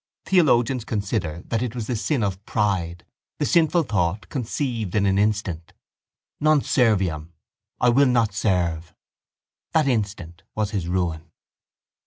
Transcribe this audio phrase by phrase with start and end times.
[0.25, 3.05] Theologians consider that it was the sin of pride,
[3.37, 5.73] the sinful thought conceived in an instant:
[6.39, 7.33] non serviam:
[7.79, 8.95] I will not serve.
[9.73, 11.29] That instant was his ruin.